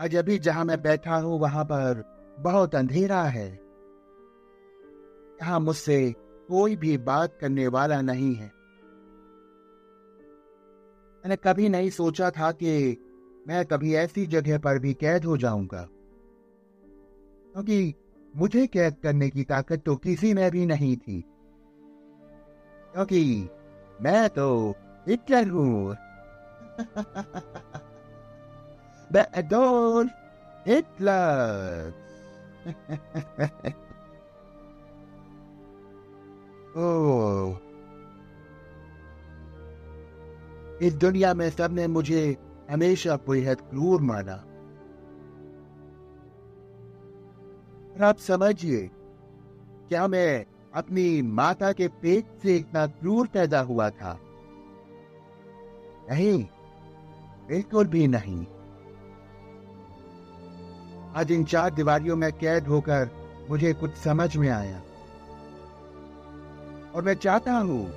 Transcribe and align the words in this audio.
आज 0.00 0.16
अभी 0.16 0.38
जहाँ 0.38 0.64
मैं 0.64 0.82
बैठा 0.82 1.16
हूँ, 1.16 1.40
वहाँ 1.40 1.64
पर 1.64 2.04
बहुत 2.38 2.74
अंधेरा 2.74 3.22
है। 3.22 3.52
यहाँ 5.42 5.60
मुझसे 5.60 6.14
कोई 6.48 6.76
भी 6.76 6.98
बात 6.98 7.38
करने 7.40 7.68
वाला 7.68 8.00
नहीं 8.00 8.34
है। 8.34 8.46
मैंने 11.24 11.36
कभी 11.36 11.68
नहीं 11.68 11.90
सोचा 11.90 12.30
था 12.30 12.52
कि 12.52 12.98
मैं 13.48 13.64
कभी 13.64 13.94
ऐसी 13.94 14.26
जगह 14.26 14.58
पर 14.58 14.78
भी 14.78 14.94
कैद 14.94 15.24
हो 15.24 15.36
जाऊँगा। 15.36 15.88
क्योंकि 17.52 17.94
तो 17.94 18.40
मुझे 18.40 18.66
कैद 18.66 18.96
करने 19.02 19.30
की 19.30 19.44
ताकत 19.44 19.82
तो 19.86 19.96
किसी 19.96 20.34
में 20.34 20.50
भी 20.50 20.66
नहीं 20.66 20.96
थी। 20.96 21.24
क्योंकि 22.92 23.48
मैं 24.00 24.28
तो 24.28 24.74
हिटलर 25.08 25.48
हूँ। 25.48 26.05
अडोल्फ 29.38 30.10
हिटलर 30.68 31.92
ओह 36.76 37.58
इस 40.82 40.94
दुनिया 40.94 41.34
में 41.34 41.50
सबने 41.50 41.86
मुझे 41.86 42.36
हमेशा 42.70 43.16
बेहद 43.16 43.60
क्रूर 43.60 44.00
माना 44.00 44.36
और 47.94 48.02
आप 48.02 48.18
समझिए 48.18 48.90
क्या 49.88 50.06
मैं 50.08 50.46
अपनी 50.74 51.22
माता 51.22 51.72
के 51.72 51.88
पेट 51.88 52.24
से 52.42 52.56
इतना 52.56 52.86
क्रूर 52.86 53.26
पैदा 53.26 53.60
हुआ 53.60 53.90
था 53.90 54.18
नहीं 56.10 56.46
बिल्कुल 57.48 57.86
भी 57.86 58.06
नहीं। 58.08 58.46
आज 61.14 61.32
इन 61.32 61.44
चार 61.44 61.70
दीवारियों 61.74 62.16
में 62.16 62.32
कैद 62.32 62.66
होकर 62.66 63.10
मुझे 63.50 63.72
कुछ 63.72 63.94
समझ 63.94 64.36
में 64.36 64.48
आया। 64.48 64.82
और 66.94 67.02
मैं 67.02 67.14
चाहता 67.14 67.52
हूँ 67.52 67.90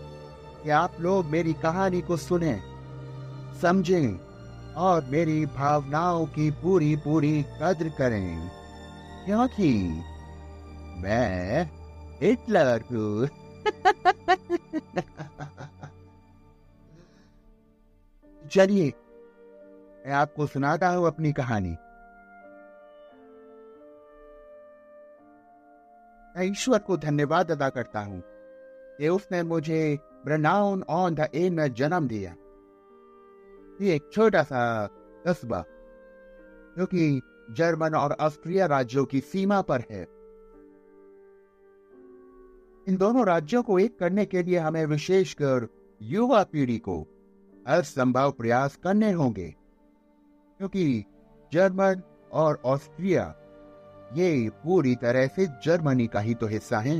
कि 0.63 0.69
आप 0.69 0.91
लोग 0.99 1.25
मेरी 1.25 1.53
कहानी 1.53 2.01
को 2.01 2.17
सुने 2.17 2.59
समझें 3.61 4.19
और 4.75 5.05
मेरी 5.05 5.45
भावनाओं 5.45 6.25
की 6.25 6.51
पूरी 6.51 6.95
पूरी 6.95 7.43
कद्र 7.43 7.89
करें। 7.89 8.49
क्योंकि 9.25 9.73
मैं 10.97 11.63
हिटलर 12.21 12.83
हूँ। 12.91 13.27
चलिए 18.51 18.93
मैं 20.09 20.15
आपको 20.15 20.45
सुनाता 20.47 20.89
हूँ 20.89 21.07
अपनी 21.07 21.31
कहानी। 21.33 21.69
मैं 26.35 26.45
ईश्वर 26.45 26.79
को 26.79 26.97
धन्यवाद 26.97 27.51
अदा 27.51 27.69
करता 27.69 27.99
हूँ 27.99 28.21
कि 28.97 29.07
उसने 29.07 29.43
मुझे 29.43 29.99
ब्रनाउन 30.25 30.83
ऑन 30.89 31.15
द 31.15 31.27
एन 31.35 31.53
में 31.53 31.73
जन्म 31.73 32.07
दिया। 32.07 32.31
ये 33.81 33.95
एक 33.95 34.09
छोटा 34.13 34.43
सा 34.43 34.87
कस्बा, 35.27 35.61
जो 36.77 36.85
कि 36.85 37.21
जर्मन 37.51 37.95
और 37.95 38.17
ऑस्ट्रिया 38.19 38.65
राज्यों 38.65 39.05
की 39.05 39.19
सीमा 39.19 39.61
पर 39.61 39.83
है। 39.91 40.01
इन 42.87 42.97
दोनों 42.97 43.25
राज्यों 43.25 43.63
को 43.63 43.79
एक 43.79 43.99
करने 43.99 44.25
के 44.25 44.43
लिए 44.43 44.57
हमें 44.57 44.85
विशेषकर 44.85 45.67
युवा 46.01 46.43
पीढ़ी 46.43 46.77
को 46.77 46.99
हर 47.67 47.83
संभव 47.83 48.31
प्रयास 48.31 48.75
करने 48.75 49.11
होंगे। 49.11 49.58
क्योंकि 50.59 51.05
जर्मन 51.51 52.01
और 52.31 52.59
ऑस्ट्रिया, 52.65 53.23
ये 54.13 54.49
पूरी 54.63 54.95
तरह 54.95 55.27
से 55.27 55.45
जर्मनी 55.65 56.07
का 56.07 56.19
ही 56.19 56.33
तो 56.33 56.47
हिस्सा 56.47 56.79
है 56.79 56.99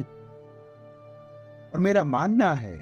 और 1.74 1.80
मेरा 1.80 2.04
मानना 2.04 2.54
है 2.54 2.78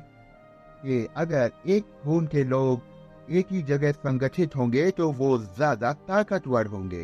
कि 0.82 1.06
अगर 1.18 1.52
एक 1.68 1.86
खून 2.04 2.28
के 2.28 2.44
लोग 2.44 3.32
एक 3.32 3.48
ही 3.52 3.62
जगह 3.64 3.92
संगठित 3.92 4.56
होंगे 4.56 4.90
तो 4.92 5.12
वो 5.12 5.38
ज़्यादा 5.38 5.94
ताकतवर 6.08 6.66
होंगे 6.66 7.02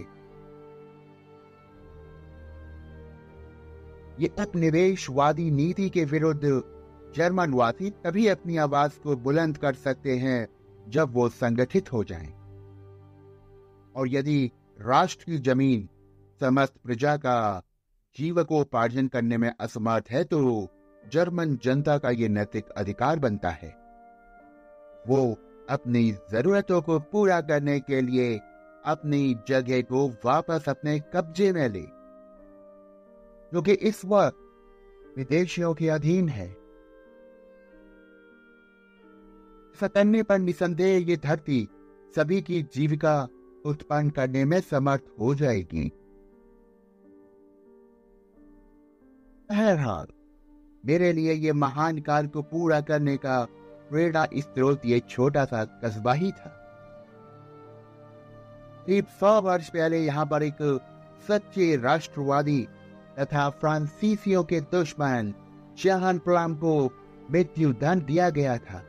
ये 4.20 4.28
उपनिवेशवादी 4.40 5.50
नीति 5.52 5.90
के 5.90 6.06
विरुद्ध 6.06 6.62
जर्मनवासी 7.16 7.90
तभी 8.04 8.28
अपनी 8.28 8.58
आवाज़ 8.58 9.00
को 9.00 9.16
बुलंद 9.16 9.58
कर 9.58 9.74
सकते 9.74 10.16
हैं, 10.18 10.48
जब 10.88 11.14
वो 11.14 11.28
संगठित 11.32 11.92
हो 11.94 12.04
जाएँ। 12.04 12.43
और 13.96 14.08
यदि 14.08 14.52
राष्ट्र 14.82 15.26
की 15.26 15.38
ज़मीन 15.38 15.90
समस्त 16.42 16.74
प्रजा 16.84 17.18
का 17.18 17.64
जीवकोपार्जन 18.16 19.08
करने 19.08 19.38
में 19.38 19.52
असमर्थ 19.60 20.10
है 20.10 20.24
तो 20.24 20.68
जर्मन 21.04 21.56
जनता 21.64 21.98
का 21.98 22.10
ये 22.10 22.28
नैतिक 22.28 22.70
अधिकार 22.70 23.20
बनता 23.20 23.50
है। 23.50 23.70
वो 25.08 25.38
अपनी 25.70 26.12
जरूरतों 26.32 26.82
को 26.82 27.00
पूरा 27.00 27.42
करने 27.42 27.80
के 27.80 28.02
लिए 28.02 28.40
अपनी 28.86 29.36
जगह 29.48 29.82
को 29.82 30.08
वापस 30.26 30.70
अपने 30.70 31.00
कब्जे 31.14 31.52
में 31.52 31.68
ले 31.70 31.86
जो 33.52 33.62
कि 33.62 33.72
इस 33.72 34.06
वक्त 34.06 35.16
विदेशियों 35.18 35.74
के 35.74 35.90
अधीन 35.90 36.30
है। 36.30 36.48
करने 39.84 40.24
पर 40.24 40.40
निसंदेह 40.40 41.10
ये 41.10 41.16
धरती 41.18 41.68
सभी 42.16 42.42
की 42.42 42.62
जीविका 42.64 43.28
उत्पन्न 43.66 44.10
करने 44.10 44.46
में 44.46 44.62
समर्थ 44.62 45.04
हो 45.20 45.36
जाएगी। 45.36 45.92
बहरहाल, 49.50 50.08
मेरे 50.86 51.14
लिए 51.14 51.34
ये 51.34 51.52
महान 51.54 52.00
कार्य 52.02 52.28
को 52.28 52.42
पूरा 52.42 52.82
करने 52.82 53.18
का 53.18 53.44
प्रेरणा 53.90 54.26
स्त्रोत 54.38 54.86
ये 54.86 55.00
छोटा 55.00 55.46
सा 55.46 55.64
कस्बा 55.66 56.14
ही 56.14 56.32
था। 56.32 56.60
करीब 58.86 59.06
सौ 59.20 59.42
वर्ष 59.42 59.70
पहले 59.70 60.00
यहाँ 60.00 60.26
पर 60.26 60.44
एक 60.44 60.58
सच्चे 61.28 61.76
राष्ट्रवादी 61.76 62.68
तथा 63.20 63.50
फ्रांसीसियों 63.50 64.44
के 64.44 64.62
दुश्मन 64.62 65.34
जहान 65.84 66.20
प्लाम 66.20 66.56
को 66.56 66.74
मृत्यु 67.32 67.74
दंड 67.74 68.06
दिया 68.06 68.30
गया 68.30 68.58
था। 68.58 68.84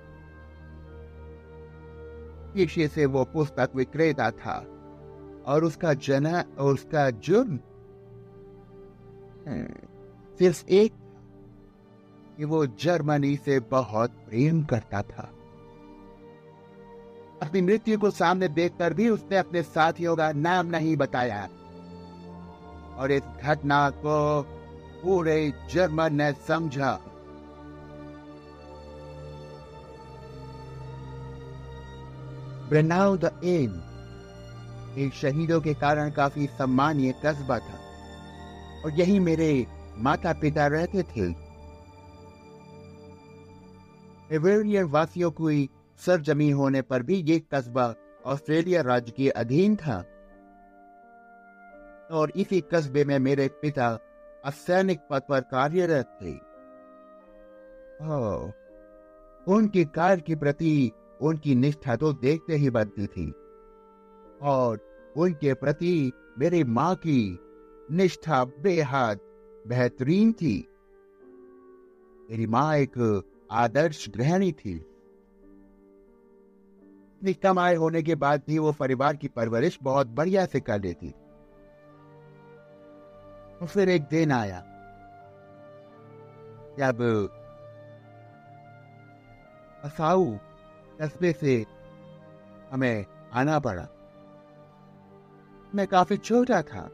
पेशे 2.54 2.88
से 2.88 3.06
वो 3.06 3.24
पुस्तक 3.24 3.70
विक्रेता 3.74 4.30
था 4.30 4.66
और 5.46 5.64
उसका 5.64 5.94
जना 5.94 6.44
और 6.58 6.74
उसका 6.74 7.10
जुर्म 7.10 7.58
हम्म, 9.48 9.66
सिर्फ़ 10.38 10.66
एक 10.66 10.92
कि 12.36 12.44
वो 12.44 12.66
जर्मनी 12.66 13.36
से 13.36 13.60
बहुत 13.60 14.10
प्रेम 14.10 14.64
करता 14.64 15.02
था। 15.02 15.30
अपनी 17.42 17.60
मृत्यु 17.60 17.98
को 17.98 18.10
सामने 18.10 18.48
देखकर 18.48 18.94
भी 18.94 19.08
उसने 19.08 19.36
अपने 19.36 19.62
साथियों 19.62 20.16
का 20.16 20.32
नाम 20.32 20.66
नहीं 20.66 20.96
बताया 20.96 21.48
और 22.96 23.12
इस 23.12 23.22
घटना 23.22 23.90
को 23.90 24.42
पूरे 25.02 25.52
जर्मन 25.70 26.14
ने 26.14 26.32
समझा। 26.32 27.00
ब्रेनाउ 32.68 33.16
द 33.16 33.30
एन 33.44 33.72
एक 34.98 35.12
शहीदों 35.12 35.60
के 35.60 35.74
कारण 35.74 36.10
काफ़ी 36.10 36.46
सम्मानीय 36.58 37.12
कस्बा 37.24 37.58
था, 37.58 37.78
और 38.84 38.92
यही 38.92 39.18
मेरे 39.20 39.66
माता 39.98 40.32
पिता 40.32 40.66
रहते 40.66 41.02
थे। 41.02 41.26
एवेरियन 44.30 44.84
वासियों 44.84 45.30
की 45.30 45.68
सरजमी 46.00 46.50
होने 46.50 46.82
पर 46.82 47.02
भी 47.02 47.16
ये 47.22 47.38
कस्बा 47.54 47.94
ऑस्ट्रेलिया 48.26 48.80
राज्य 48.82 49.12
के 49.16 49.28
अधीन 49.30 49.76
था। 49.76 49.98
और 52.10 52.32
इसी 52.36 52.60
कस्बे 52.72 53.04
में 53.04 53.18
मेरे 53.18 53.48
पिता 53.62 53.88
असैनिक 54.44 55.00
पद 55.10 55.22
पर 55.28 55.40
कार्यरत 55.52 56.18
थे। 56.22 56.32
उनकी 59.46 59.84
कार्य 59.84 60.20
के 60.20 60.34
प्रति 60.36 60.92
उनकी 61.22 61.54
निष्ठा 61.54 61.96
तो 61.96 62.12
देखते 62.12 62.54
ही 62.54 62.70
बनती 62.70 63.06
थी। 63.06 63.30
और 64.42 64.78
उनके 65.16 65.54
प्रति 65.54 66.12
मेरी 66.38 66.64
माँ 66.64 66.94
की 66.94 67.38
निष्ठा 67.90 68.44
बेहद 68.44 69.18
बेहतरीन 69.66 70.32
थी। 70.32 70.68
मेरी 72.30 72.46
माँ 72.46 72.76
एक 72.76 73.22
आदर्श 73.50 74.08
गृहिणी 74.08 74.52
थी। 74.52 74.90
कम 77.42 77.58
आय 77.58 77.74
होने 77.74 78.02
के 78.02 78.14
बाद 78.14 78.42
भी 78.46 78.58
वो 78.58 78.72
परिवार 78.72 79.16
की 79.16 79.28
परवरिश 79.28 79.78
बहुत 79.82 80.06
बढ़िया 80.06 80.46
से 80.46 80.60
कर 80.60 80.80
लेती। 80.80 81.10
तो 83.60 83.66
फिर 83.66 83.88
एक 83.88 84.02
दिन 84.02 84.32
आया। 84.32 84.60
जब 86.78 87.28
असाऊ 89.84 90.36
कस्बे 91.00 91.32
से। 91.32 91.66
हमें 92.70 93.04
आना 93.32 93.58
पड़ा। 93.58 93.88
मैं 95.74 95.86
काफ़ी 95.86 96.16
छोटा 96.16 96.62
था। 96.62 96.90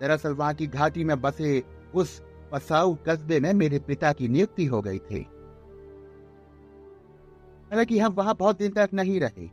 दरअसल 0.00 0.32
वहाँ 0.32 0.54
की 0.54 0.66
घाटी 0.66 1.04
में 1.04 1.20
बसे 1.20 1.64
उस 1.94 2.22
पसाऊ 2.52 2.96
कस्बे 3.06 3.40
में 3.40 3.52
मेरे 3.52 3.78
पिता 3.78 4.12
की 4.12 4.28
नियुक्ति 4.28 4.66
हो 4.66 4.80
गई 4.82 4.98
थी। 4.98 5.26
हालाँकि 7.70 7.98
हम 7.98 8.12
वहाँ 8.12 8.34
बहुत 8.34 8.58
दिन 8.58 8.72
तक 8.72 8.90
नहीं 8.94 9.20
रहे 9.20 9.50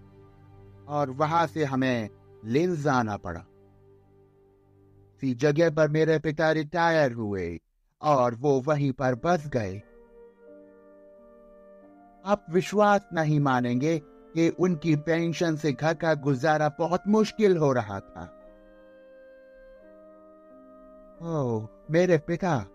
और 0.87 1.09
वहाँ 1.09 1.47
से 1.47 1.63
हमें 1.63 2.09
लिंज 2.45 2.87
आना 2.87 3.17
पड़ा। 3.17 3.45
सी 5.21 5.33
जगह 5.33 5.69
पर 5.69 5.89
मेरे 5.89 6.19
पिता 6.19 6.51
रिटायर 6.51 7.13
हुए 7.13 7.59
और 8.01 8.35
वो 8.35 8.61
वहीं 8.61 8.91
पर 8.91 9.15
बस 9.15 9.47
गए। 9.47 9.81
आप 12.27 12.45
विश्वास 12.49 13.01
नहीं 13.13 13.39
मानेंगे 13.39 13.99
कि 14.05 14.49
उनकी 14.49 14.95
पेंशन 14.95 15.55
से 15.55 15.73
घर 15.73 15.93
का 15.93 16.13
गुजारा 16.13 16.75
बहुत 16.79 17.03
मुश्किल 17.07 17.57
हो 17.57 17.73
रहा 17.73 17.99
था। 17.99 18.33
ओ, 21.21 21.65
मेरे 21.91 22.17
पिता। 22.17 22.67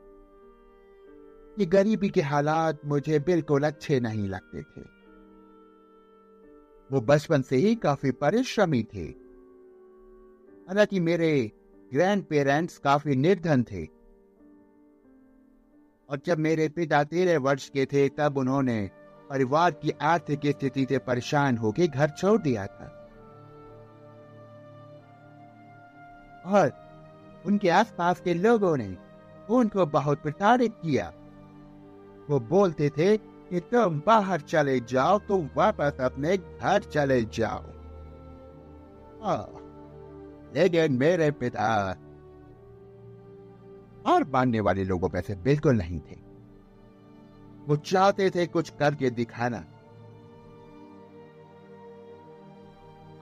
ये 1.58 1.66
गरीबी 1.66 2.08
के 2.08 2.20
हालात 2.20 2.78
मुझे 2.84 3.18
बिल्कुल 3.18 3.62
अच्छे 3.62 4.00
नहीं 4.00 4.28
लगते 4.28 4.62
थे। 4.62 4.80
वो 6.92 7.00
बचपन 7.00 7.42
से 7.42 7.56
ही 7.56 7.74
काफ़ी 7.74 8.10
परिश्रमी 8.10 8.82
थे। 8.82 9.04
हालाँकि 10.68 11.00
मेरे 11.00 11.52
ग्रैंड 11.92 12.24
पेरेंट्स 12.24 12.78
काफ़ी 12.78 13.16
निर्धन 13.16 13.62
थे। 13.62 13.84
और 16.08 16.20
जब 16.26 16.38
मेरे 16.38 16.68
पिता 16.68 17.04
तेरह 17.04 17.38
वर्ष 17.38 17.68
के 17.68 17.86
थे 17.86 18.08
तब 18.08 18.38
उन्होंने 18.38 18.90
परिवार 19.32 19.70
की 19.72 19.90
आर्थिक 20.02 20.40
स्थिति 20.46 20.84
से 20.88 20.98
परेशान 20.98 21.56
होकर 21.56 21.86
घर 21.86 22.10
छोड़ 22.10 22.40
दिया 22.40 22.66
था। 22.66 22.88
और 26.46 26.72
उनके 27.46 27.68
आसपास 27.70 28.20
के 28.20 28.34
लोगों 28.34 28.76
ने 28.76 28.96
उनको 29.50 29.86
बहुत 29.86 30.22
प्रताड़ित 30.22 30.74
किया। 30.82 31.12
वो 32.30 32.40
बोलते 32.40 32.90
थे 32.90 33.16
कि 33.16 33.60
तुम 33.60 34.02
बाहर 34.06 34.40
चले 34.40 34.78
जाओ 34.80 35.18
तो 35.18 35.38
वापस 35.56 36.00
अपने 36.00 36.36
घर 36.36 36.82
चले 36.82 37.22
जाओ। 37.34 37.64
लेकिन 40.54 40.92
मेरे 40.92 41.30
पिता 41.30 41.68
और 44.06 44.24
मानने 44.24 44.60
वाले 44.60 44.84
लोगों 44.84 45.08
में 45.14 45.20
से 45.20 45.34
बिल्कुल 45.34 45.76
नहीं 45.76 46.00
थे। 46.00 46.21
वो 47.68 47.76
चाहते 47.76 48.30
थे 48.30 48.46
कुछ 48.46 48.70
करके 48.70 49.10
दिखाना। 49.10 49.64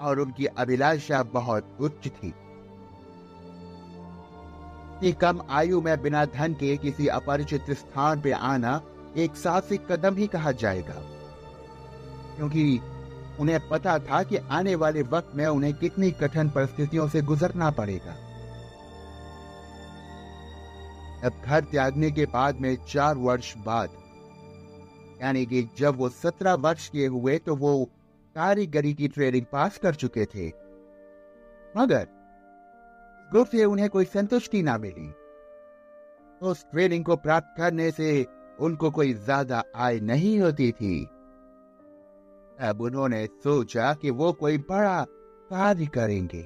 और 0.00 0.18
उनकी 0.18 0.46
अभिलाषा 0.46 1.22
बहुत 1.22 1.76
उच्च 1.80 2.08
थी। 2.08 2.34
कम 5.12 5.42
आयु 5.50 5.80
में 5.80 6.02
बिना 6.02 6.24
धन 6.24 6.54
के 6.54 6.76
किसी 6.76 7.06
अपरिचित 7.06 7.70
स्थान 7.70 8.20
पे 8.20 8.32
आना 8.32 8.82
एक 9.16 9.36
साहसिक 9.36 9.92
कदम 9.92 10.16
ही 10.16 10.26
कहा 10.26 10.52
जाएगा। 10.52 10.94
क्योंकि 12.36 12.80
उन्हें 13.40 13.68
पता 13.68 13.98
था 13.98 14.22
कि 14.22 14.36
आने 14.36 14.74
वाले 14.74 15.02
वक्त 15.02 15.32
में 15.34 15.46
उन्हें 15.46 15.74
कितनी 15.74 16.10
कठिन 16.10 16.50
परिस्थितियों 16.50 17.08
से 17.08 17.22
गुजरना 17.22 17.70
पड़ेगा। 17.70 18.12
अब 21.24 21.32
घर 21.44 21.64
त्यागने 21.64 22.10
के 22.10 22.26
बाद 22.26 22.60
में 22.60 22.76
चार 22.76 23.14
वर्ष 23.14 23.56
बाद 23.56 23.99
यानी 25.20 25.44
कि 25.46 25.62
जब 25.78 25.96
वो 25.96 26.08
सत्रह 26.08 26.54
वर्ष 26.54 26.88
के 26.88 27.06
हुए 27.06 27.38
तो 27.38 27.56
वो 27.56 27.84
कारीगरी 28.36 28.92
की 28.94 29.08
ट्रेनिंग 29.08 29.46
पास 29.52 29.78
कर 29.78 29.94
चुके 29.94 30.24
थे। 30.24 30.48
मगर 31.74 32.06
गुर 33.30 33.46
से 33.46 33.64
उन्हें 33.64 33.88
कोई 33.90 34.04
संतुष्टि 34.04 34.62
ना 34.62 34.76
मिली। 34.78 35.08
उस 36.42 36.64
ट्रेनिंग 36.70 37.04
को 37.04 37.16
प्राप्त 37.16 37.54
करने 37.56 37.90
से 37.90 38.26
उनको 38.60 38.90
कोई 38.90 39.12
ज़्यादा 39.14 39.62
आय 39.76 40.00
नहीं 40.00 40.38
होती 40.40 40.70
थी। 40.72 41.02
अब 42.60 42.80
उन्होंने 42.80 43.26
सोचा 43.26 43.92
कि 43.94 44.10
वो 44.10 44.32
कोई 44.32 44.58
बड़ा 44.58 45.02
कार्य 45.50 45.86
करेंगे। 45.86 46.42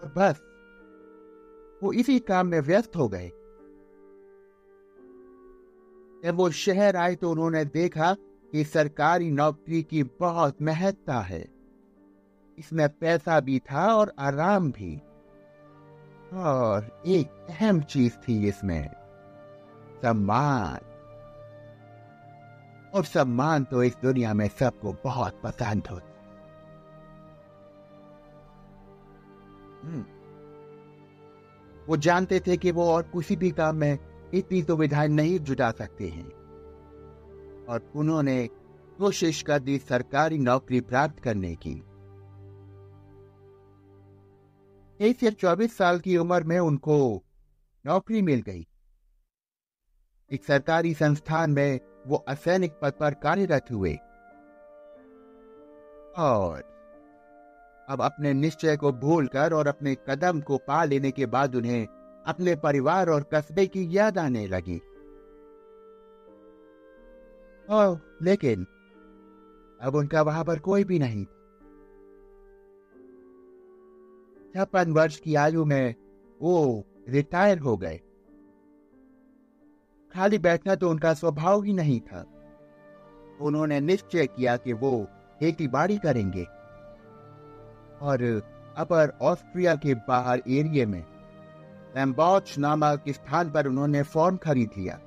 और 0.00 0.12
बस, 0.16 0.40
वो 1.82 1.92
इसी 1.92 2.18
काम 2.18 2.46
में 2.46 2.60
व्यस्त 2.60 2.96
हो 2.96 3.08
गए। 3.08 3.30
जब 6.24 6.34
वो 6.34 6.50
शहर 6.50 6.96
आए 6.96 7.14
तो 7.14 7.30
उन्होंने 7.30 7.64
देखा 7.64 8.14
कि 8.52 8.64
सरकारी 8.64 9.30
नौकरी 9.30 9.82
की 9.82 10.02
बहुत 10.02 10.62
महत्ता 10.62 11.20
है। 11.20 11.48
इसमें 12.58 12.88
पैसा 12.88 13.40
भी 13.40 13.58
था 13.58 13.94
और 13.94 14.12
आराम 14.18 14.72
भी। 14.72 15.02
और 16.32 17.02
एक 17.06 17.46
अहम 17.50 17.80
चीज़ 17.80 18.12
थी 18.12 18.48
इसमें, 18.48 18.90
सम्मान। 20.02 20.78
और 22.94 23.04
सम्मान 23.04 23.64
तो 23.64 23.82
इस 23.82 23.96
दुनिया 24.02 24.34
में 24.34 24.48
सबको 24.48 24.96
बहुत 25.04 25.40
पसंद 25.44 25.86
होता 25.86 26.12
हम्म। 29.84 30.04
वो 31.88 31.96
जानते 31.96 32.40
थे 32.40 32.56
कि 32.56 32.70
वो 32.70 32.92
और 32.92 33.02
किसी 33.02 33.36
भी 33.36 33.50
काम 33.50 33.76
में 33.76 33.98
इतनी 34.34 34.62
सुविधाएँ 34.62 35.08
नहीं 35.08 35.38
जुटा 35.38 35.70
सकते 35.70 36.08
हैं। 36.08 36.28
और 37.68 37.92
उन्होंने 37.96 38.46
कोशिश 38.98 39.42
कर 39.42 39.58
दी 39.58 39.78
सरकारी 39.78 40.38
नौकरी 40.38 40.80
प्राप्त 40.80 41.20
करने 41.20 41.56
की। 41.56 41.74
तेईस 44.98 45.22
या 45.22 45.30
चौबीस 45.30 45.76
साल 45.76 45.98
की 45.98 46.16
उम्र 46.16 46.44
में 46.44 46.58
उनको 46.58 47.22
नौकरी 47.86 48.22
मिल 48.22 48.40
गई। 48.40 48.66
एक 50.32 50.44
सरकारी 50.44 50.94
संस्थान 50.94 51.50
में 51.50 51.80
वो 52.06 52.16
असैनिक 52.16 52.72
पद 52.82 52.92
पर 52.92 53.14
कार्यरत 53.14 53.66
हुए। 53.70 53.94
और 56.18 56.76
अब 57.88 58.02
अपने 58.02 58.32
निश्चय 58.32 58.76
को 58.76 58.92
भूलकर 58.92 59.52
और 59.52 59.66
अपने 59.66 59.94
कदम 59.94 60.40
को 60.40 60.58
पा 60.58 60.84
लेने 60.84 61.10
के 61.10 61.26
बाद 61.26 61.54
उन्हें 61.54 61.86
अपने 62.26 62.56
परिवार 62.56 63.08
और 63.08 63.22
कस्बे 63.34 63.66
की 63.66 63.96
याद 63.96 64.18
आने 64.18 64.46
लगी। 64.46 64.76
ओ, 67.70 67.96
लेकिन 68.22 68.66
अब 69.80 69.94
उनका 69.94 70.22
वहाँ 70.22 70.44
पर 70.44 70.58
कोई 70.58 70.84
भी 70.84 70.98
नहीं। 70.98 71.24
छप्पन 74.54 74.92
वर्ष 74.92 75.20
की 75.20 75.34
आयु 75.34 75.64
में 75.64 75.94
वो 76.42 76.84
रिटायर 77.08 77.58
हो 77.58 77.76
गए। 77.76 78.00
खाली 80.14 80.38
बैठना 80.38 80.74
तो 80.74 80.90
उनका 80.90 81.14
स्वभाव 81.14 81.62
ही 81.62 81.72
नहीं 81.72 82.00
था। 82.00 82.32
उन्होंने 83.40 83.80
निश्चय 83.80 84.26
किया 84.26 84.56
कि 84.56 84.72
वो 84.72 85.06
खेती 85.40 85.68
बाड़ी 85.68 85.98
करेंगे। 85.98 86.44
और 88.02 88.42
अपर 88.76 89.18
ऑस्ट्रिया 89.22 89.74
के 89.74 89.94
बाहर 89.94 90.42
एरिया 90.48 90.86
में 90.86 91.15
लैम्बॉच 91.96 92.58
नामक 92.58 93.04
स्थान 93.08 93.50
पर 93.50 93.66
उन्होंने 93.66 94.02
फॉर्म 94.02 94.36
खरीद 94.36 94.70
लिया? 94.78 95.00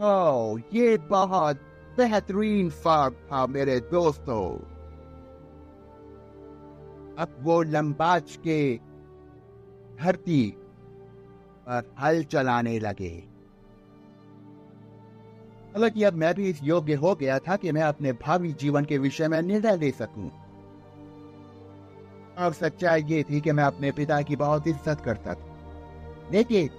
ओ, 0.00 0.58
ये 0.74 0.98
बहुत 0.98 1.56
बेहतरीन 1.96 2.70
फार्म 2.70 3.14
था 3.14 3.46
मेरे 3.46 3.80
दोस्तों। 3.80 4.58
अब 7.18 7.36
वो 7.40 7.62
लंबाच 7.62 8.36
के 8.36 8.80
धरती 10.00 10.54
पर 11.68 11.94
हल 12.00 12.24
चलाने 12.24 12.78
लगे। 12.78 13.24
हालाँकि 15.72 16.02
अब 16.02 16.12
मैं 16.12 16.34
भी 16.34 16.50
इस 16.50 16.60
योग्य 16.62 16.94
हो 16.94 17.14
गया 17.14 17.38
था 17.38 17.56
कि 17.56 17.72
मैं 17.72 17.82
अपने 17.82 18.12
भावी 18.12 18.52
जीवन 18.52 18.84
के 18.84 18.98
विषय 18.98 19.28
में 19.28 19.42
निर्णय 19.42 19.76
ले 19.76 19.90
सकूँ। 19.90 20.43
और 22.38 22.52
सच्चाई 22.52 23.02
ये 23.02 23.22
थी 23.22 23.40
कि 23.40 23.52
मैं 23.52 23.64
अपने 23.64 23.90
पिता 23.92 24.20
की 24.22 24.36
बहुत 24.36 24.66
इज़्ज़त 24.66 25.00
करता 25.00 25.34
था। 25.34 26.30
लेकिन 26.32 26.70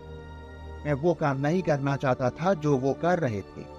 मैं 0.86 0.94
वो 0.94 1.14
काम 1.14 1.38
नहीं 1.38 1.62
करना 1.62 1.96
चाहता 1.96 2.30
था 2.30 2.54
जो 2.54 2.78
वो 2.78 2.94
कर 2.94 3.20
रहे 3.20 3.42
थे। 3.42 3.74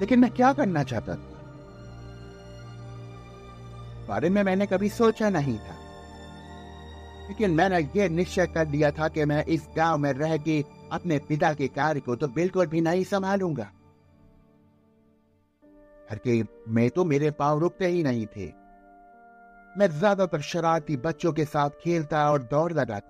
लेकिन 0.00 0.20
मैं 0.20 0.30
क्या 0.30 0.52
करना 0.52 0.82
चाहता 0.82 1.14
था? 1.14 1.32
बारे 4.08 4.28
में 4.30 4.42
मैंने 4.42 4.66
कभी 4.66 4.88
सोचा 4.88 5.30
नहीं 5.30 5.58
था। 5.58 5.76
लेकिन 7.28 7.50
मैंने 7.50 7.78
ये 7.96 8.08
निश्चय 8.08 8.46
कर 8.46 8.68
लिया 8.68 8.90
था 8.90 9.08
कि 9.08 9.24
मैं 9.24 9.44
इस 9.44 9.66
गाँव 9.76 9.98
में 9.98 10.12
रह 10.12 10.36
के 10.36 10.64
अपने 10.92 11.18
पिता 11.18 11.52
के 11.54 11.68
कार्य 11.68 12.00
को 12.00 12.16
तो 12.16 12.28
बिल्कुल 12.28 12.66
भी 12.66 12.80
नहीं 12.80 13.04
संभालूँगा। 13.04 13.70
घर 16.10 16.18
के 16.18 16.42
में 16.68 16.88
तो 16.90 17.04
मेरे 17.04 17.30
पाँव 17.30 17.58
रुकते 17.58 17.86
ही 17.86 18.02
नहीं 18.02 18.26
थे। 18.26 18.46
मैं 19.74 19.88
ज़्यादातर 19.88 20.40
शरारती 20.40 20.96
बच्चों 20.96 21.32
के 21.32 21.44
साथ 21.44 21.70
खेलता 21.80 22.30
और 22.30 22.42
दौड़ 22.42 22.72
लगा 22.72 23.00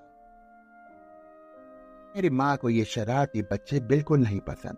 मेरी 2.16 2.30
माँ 2.30 2.56
को 2.56 2.70
ये 2.70 2.84
शरारती 2.84 3.42
बच्चे 3.42 3.80
बिल्कुल 3.80 4.20
नहीं 4.20 4.40
पसंद। 4.40 4.76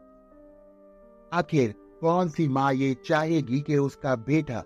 आखिर 1.33 1.75
कौन 2.01 2.29
सी 2.29 2.49
माँ 2.49 2.73
ये 2.73 2.95
चाहेगी 3.07 3.61
कि 3.61 3.77
उसका 3.77 4.15
बेटा 4.17 4.63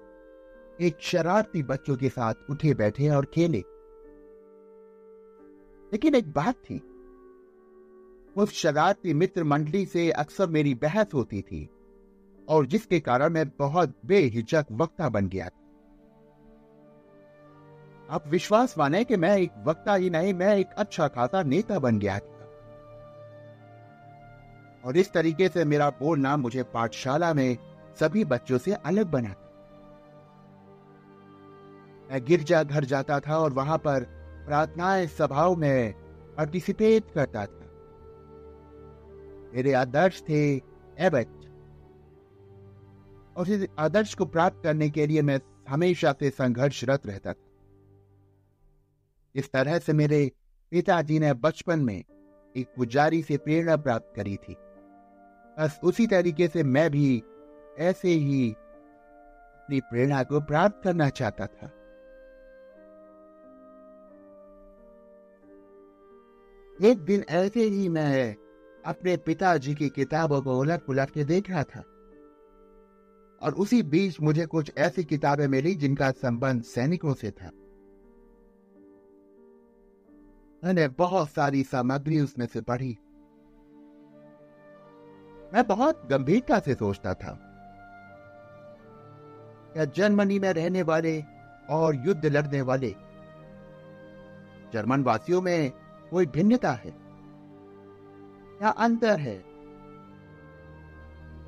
एक 0.81 1.01
शरारती 1.01 1.63
बच्चों 1.63 1.97
के 1.97 2.09
साथ 2.09 2.51
उठे, 2.51 2.75
बैठे 2.75 3.09
और 3.09 3.25
खेले? 3.25 3.59
लेकिन 5.93 6.15
एक 6.15 6.33
बात 6.33 6.55
थी, 6.61 6.81
उस 8.37 8.53
शरारती 8.53 9.15
मित्र 9.15 9.45
मंडली 9.45 9.85
से 9.87 10.11
अक्सर 10.11 10.47
मेरी 10.49 10.75
बहस 10.75 11.15
होती 11.15 11.43
थी। 11.43 11.69
और 12.53 12.67
जिसके 12.67 13.01
कारण 13.01 13.29
मैं 13.29 13.49
बहुत 13.49 13.95
बेहिचक 14.07 14.67
वक्ता 14.73 15.09
बन 15.09 15.29
गया 15.29 15.47
आप 18.11 18.25
विश्वास 18.29 18.79
माने 18.79 19.05
कि 19.05 19.17
मैं 19.17 19.37
एक 19.39 19.51
वक्ता 19.67 19.95
ही 19.95 20.11
नहीं, 20.11 20.35
मैं 20.35 20.57
एक 20.57 20.71
अच्छा 20.79 21.09
खासा 21.09 21.43
नेता 21.43 21.79
बन 21.79 21.99
गया 21.99 22.19
था। 22.19 22.33
और 24.85 24.97
इस 24.97 25.13
तरीके 25.13 25.49
से 25.49 25.65
मेरा 25.65 25.91
बोलना 25.91 26.37
मुझे 26.37 26.63
पाठशाला 26.63 27.35
में 27.35 27.57
सभी 28.01 28.25
बच्चों 28.25 28.59
से 28.59 28.73
अलग 28.73 29.07
बना 29.07 29.35
मैं 32.11 32.25
गिरजा 32.25 32.63
घर 32.63 32.85
जाता 32.85 33.21
था 33.21 33.39
और 33.39 33.53
वहाँ 33.53 33.79
पर 33.79 34.05
प्रार्थनाएँ 34.47 35.07
सभाओं 35.07 35.57
में 35.57 35.93
पार्टिसिपेट 36.37 37.05
करता 37.15 37.47
था। 37.47 37.61
मेरे 39.55 39.73
आदर्श 39.73 40.23
थे 40.23 40.43
एबट 40.99 41.42
और 43.37 43.51
इस 43.51 43.67
आदर्श 43.79 44.15
को 44.15 44.25
प्राप्त 44.25 44.61
करने 44.63 44.91
के 44.91 45.07
लिए 45.07 45.23
मैं 45.23 45.41
हमेशा 45.69 46.13
से 46.13 46.31
संघर्षरत 46.31 47.07
रहता 47.07 47.33
था। 47.33 47.45
इस 49.35 49.53
तरह 49.53 49.79
से 49.79 49.93
मेरे 49.93 50.33
पिताजी 50.71 51.19
ने 51.19 51.35
बचपन 51.35 51.79
में 51.79 52.05
एक 52.57 52.67
पुजारी 52.77 53.23
से 53.23 53.37
प्रेरणा 53.37 53.77
प्राप्त 53.77 54.13
करी 54.17 54.37
थी। 54.37 54.57
बस 55.59 55.81
उसी 55.85 56.07
तरीके 56.07 56.49
से 56.49 56.63
मैं 56.63 56.91
भी 56.91 57.23
ऐसे 57.79 58.09
ही 58.09 58.53
अपनी 58.53 59.81
प्रेरणा 59.81 60.23
को 60.23 60.41
प्राप्त 60.41 60.81
करना 60.85 61.09
चाहता 61.09 61.47
था। 61.47 61.67
एक 66.89 66.99
दिन 66.99 67.25
ऐसे 67.29 67.63
ही 67.63 67.89
मैं 67.89 68.37
अपने 68.87 69.17
पिताजी 69.17 69.75
की 69.75 69.89
किताबों 69.89 70.43
को 70.43 70.59
उलट 70.59 70.81
पुलट 70.81 71.11
के 71.11 71.25
देख 71.25 71.51
रहा 71.51 71.63
था। 71.63 71.85
और 73.43 73.53
उसी 73.53 73.83
बीच 73.83 74.21
मुझे 74.21 74.47
कुछ 74.47 74.73
ऐसी 74.79 75.05
किताबें 75.05 75.49
मिली 75.49 75.75
जिनका 75.75 76.11
संबंध 76.11 76.63
सैनिकों 76.63 77.15
से 77.15 77.31
था। 77.31 77.51
मैंने 80.65 80.89
बहुत 80.89 81.31
सारी 81.31 81.63
सामग्री 81.63 82.21
उसमें 82.21 82.47
से 82.47 82.61
पढ़ी। 82.61 82.99
मैं 85.55 85.67
बहुत 85.67 86.07
गंभीरता 86.11 86.59
से 86.59 86.75
सोचता 86.75 87.15
था 87.15 87.39
क्या 89.73 89.85
जर्मनी 89.85 90.39
में 90.39 90.53
रहने 90.53 90.83
वाले 90.83 91.25
और 91.71 92.07
युद्ध 92.07 92.27
लड़ने 92.27 92.61
वाले 92.61 92.95
जर्मन 94.73 95.03
वासियों 95.03 95.43
में 95.43 95.71
कोई 96.11 96.27
भिन्नता 96.27 96.73
है 96.73 96.93
क्या 98.59 98.69
अंतर 98.69 99.21
है 99.21 99.45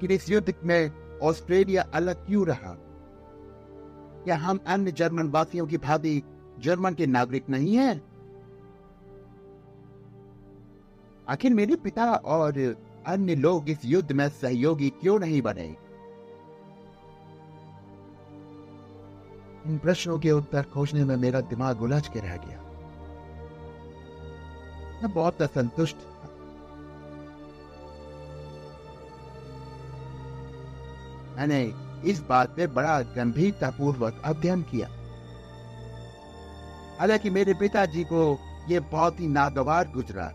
कि 0.01 0.15
इस 0.15 0.31
युद्ध 0.31 0.55
में 0.65 1.04
ऑस्ट्रेलिया 1.25 1.83
अलग 1.95 2.27
क्यों 2.27 2.47
रहा? 2.47 2.77
क्या 4.25 4.37
हम 4.37 4.61
अन्य 4.67 4.93
जर्मन 4.93 5.29
वासियों 5.29 5.67
की 5.67 5.77
भांति 5.77 6.23
जर्मन 6.59 6.95
के 6.95 7.07
नागरिक 7.07 7.49
नहीं 7.51 7.77
हैं? 7.77 8.03
आखिर 11.29 11.55
मेरे 11.55 11.77
पिता 11.77 12.05
और 12.15 12.77
अन्य 13.07 13.35
लोग 13.35 13.69
इस 13.69 13.79
युद्ध 13.85 14.13
में 14.13 14.29
सहयोगी 14.29 14.91
क्यों 14.91 15.19
नहीं 15.19 15.43
बने? 15.43 15.77
इन 19.67 19.79
प्रश्नों 19.79 20.19
के 20.19 20.31
उत्तर 20.31 20.63
खोजने 20.63 21.05
में 21.05 21.17
मेरा 21.17 21.41
दिमाग 21.41 21.83
उलझ 21.83 22.09
के 22.09 22.21
रह 22.21 22.37
गया। 22.37 22.61
मैं 25.03 25.13
बहुत 25.13 25.43
असंतुष्ट 25.43 25.97
था। 25.97 26.31
मैंने 31.37 31.75
इस 32.11 32.21
बात 32.21 32.57
पे 32.57 32.67
बड़ा 32.67 33.01
गंभीरता 33.01 33.71
पूर्वक 33.71 34.23
अध्ययन 34.25 34.63
किया। 34.63 34.89
हालाँकि 36.99 37.31
मेरे 37.31 37.55
पिताजी 37.55 38.05
को 38.05 38.39
यह 38.69 38.81
बहुत 38.81 39.21
ही 39.21 39.29
नागवार 39.29 39.89
गुजरा। 39.89 40.33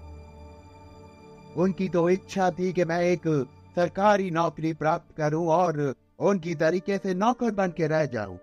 उनकी 1.58 1.89
तो 1.89 2.10
इच्छा 2.10 2.51
थी 2.51 2.74
कि 2.74 2.86
मैं 2.86 3.01
एक 3.01 3.27
सरकारी 3.75 4.32
नौकरी 4.32 4.74
प्राप्त 4.74 5.18
करूँ 5.18 5.48
और 5.48 5.96
उनकी 6.20 6.56
तरीके 6.56 6.98
से 6.98 7.13
नौकर 7.13 7.51
बन 7.51 7.72
के 7.72 7.88
रह 7.88 8.06
जाऊँ। 8.06 8.39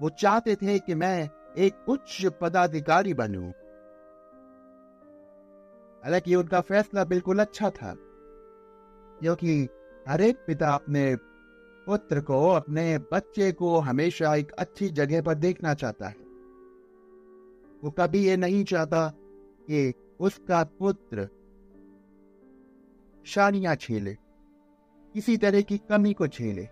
वो 0.00 0.08
चाहते 0.08 0.54
थे 0.54 0.78
कि 0.78 0.94
मैं 0.94 1.30
एक 1.58 1.88
उच्च 1.88 2.26
पदाधिकारी 2.40 3.14
बनूं। 3.14 3.52
हालाँकि 6.04 6.34
उनका 6.34 6.60
फैसला 6.60 7.04
बिल्कुल 7.04 7.38
अच्छा 7.38 7.70
था, 7.70 7.94
क्योंकि 9.20 9.68
हर 10.08 10.20
एक 10.20 10.36
पिता 10.46 10.70
अपने 10.70 11.16
पुत्र 11.86 12.20
को, 12.20 12.48
अपने 12.50 12.98
बच्चे 13.12 13.52
को 13.52 13.78
हमेशा 13.78 14.34
एक 14.34 14.52
अच्छी 14.52 14.88
जगह 14.88 15.22
पर 15.22 15.34
देखना 15.34 15.74
चाहता 15.74 16.08
है। 16.08 16.16
वो 17.84 17.90
कभी 17.90 18.24
ये 18.26 18.36
नहीं 18.36 18.64
चाहता 18.64 19.08
कि 19.68 19.92
उसका 20.20 20.62
पुत्र 20.78 21.28
शानियाँ 23.26 23.74
छेले, 23.74 24.16
किसी 25.14 25.36
तरह 25.36 25.60
की 25.60 25.78
कमी 25.78 26.12
को 26.12 26.26
छेले। 26.28 26.68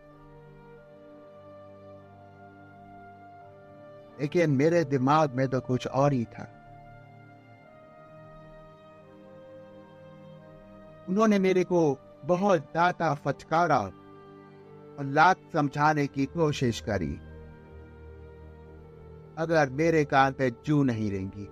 लेकिन 4.21 4.51
मेरे 4.51 4.85
दिमाग 4.85 5.35
में 5.35 5.49
तो 5.49 5.61
कुछ 5.61 5.87
और 5.87 6.13
ही 6.13 6.25
था। 6.25 6.59
उन्होंने 11.09 11.39
मेरे 11.39 11.65
को 11.65 11.99
बहुत 12.25 12.61
दाता 12.75 13.15
फटकारा 13.15 13.79
और 13.79 15.05
लात 15.05 15.37
समझाने 15.53 16.07
की 16.07 16.27
कोशिश 16.27 16.81
करी। 16.81 17.21
अगर 19.39 19.71
मेरे 19.71 20.05
कान 20.05 20.33
पे 20.33 20.51
जू 20.51 20.83
नहीं 20.83 21.11
रहेंगी 21.11 21.49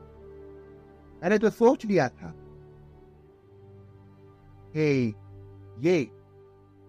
मैंने 1.22 1.38
तो 1.38 1.50
सोच 1.50 1.84
लिया 1.84 2.08
था। 2.08 2.34
हे, 4.74 5.04
ये 5.78 6.04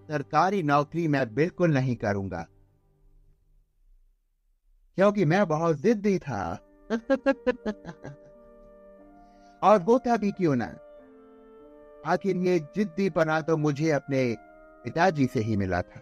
सरकारी 0.08 0.64
नौकरी 0.64 1.08
मैं 1.08 1.34
बिल्कुल 1.34 1.74
नहीं 1.74 1.96
करूँगा। 1.96 2.48
क्योंकि 4.96 5.26
मैं 5.26 5.48
बहुत 5.48 5.78
जिद्दी 5.78 6.20
था। 6.20 6.56
और 9.64 9.82
होता 9.82 10.18
भी 10.18 10.32
क्यों 10.32 10.56
ना? 10.56 10.76
आखिर 12.06 12.38
ये 12.38 12.60
जिद्दी 12.60 13.10
पना 13.10 13.42
तो 13.42 13.58
मुझे 13.58 13.92
अपने 13.92 14.36
पिताजी 14.84 15.28
से 15.28 15.40
ही 15.40 15.58
मिला 15.58 15.82
था। 15.82 16.02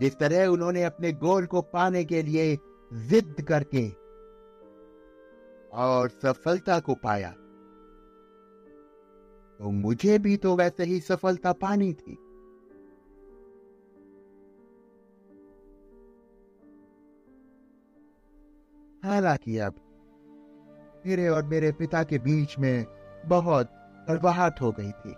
जिस 0.00 0.18
तरह 0.18 0.46
उन्होंने 0.46 0.82
अपने 0.82 1.12
गोल 1.12 1.46
को 1.46 1.62
पाने 1.62 2.04
के 2.04 2.22
लिए 2.22 2.56
जिद 2.92 3.34
करके 3.48 3.88
और 5.72 6.08
सफलता 6.08 6.78
को 6.80 6.94
पाया 6.94 7.30
तो 9.60 9.70
मुझे 9.70 10.18
भी 10.18 10.36
तो 10.36 10.56
वैसे 10.56 10.84
ही 10.84 11.00
सफलता 11.00 11.52
पानी 11.52 11.92
थी। 11.92 12.18
हालाँकि 19.04 19.58
अब 19.58 19.74
मेरे 21.06 21.28
और 21.28 21.44
मेरे 21.44 21.72
पिता 21.72 22.02
के 22.02 22.18
बीच 22.18 22.58
में 22.58 22.84
बहुत 23.26 23.81
कड़वाहट 24.08 24.60
हो 24.60 24.72
गई 24.72 24.90
थी। 24.90 25.14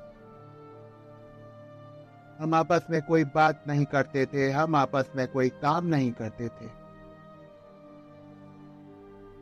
हम 2.39 2.55
आपस 2.55 2.87
में 2.91 3.03
कोई 3.03 3.25
बात 3.25 3.65
नहीं 3.69 3.85
करते 3.85 4.27
थे, 4.27 4.51
हम 4.51 4.77
आपस 4.77 5.13
में 5.17 5.29
कोई 5.29 5.49
काम 5.49 5.87
नहीं 5.87 6.13
करते 6.13 6.49
थे। 6.49 6.67